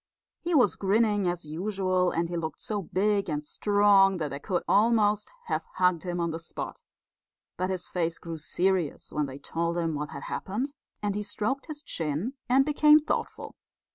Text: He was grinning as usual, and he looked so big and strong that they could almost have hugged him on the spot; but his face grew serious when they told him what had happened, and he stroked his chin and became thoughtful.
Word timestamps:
He 0.39 0.55
was 0.55 0.77
grinning 0.77 1.27
as 1.27 1.45
usual, 1.45 2.09
and 2.09 2.27
he 2.27 2.35
looked 2.35 2.59
so 2.59 2.81
big 2.81 3.29
and 3.29 3.43
strong 3.43 4.17
that 4.17 4.29
they 4.31 4.39
could 4.39 4.63
almost 4.67 5.31
have 5.45 5.63
hugged 5.75 6.01
him 6.05 6.19
on 6.19 6.31
the 6.31 6.39
spot; 6.39 6.83
but 7.55 7.69
his 7.69 7.85
face 7.85 8.17
grew 8.17 8.39
serious 8.39 9.13
when 9.13 9.27
they 9.27 9.37
told 9.37 9.77
him 9.77 9.93
what 9.93 10.09
had 10.09 10.23
happened, 10.23 10.73
and 11.03 11.13
he 11.13 11.21
stroked 11.21 11.67
his 11.67 11.83
chin 11.83 12.33
and 12.49 12.65
became 12.65 12.97
thoughtful. 12.97 13.53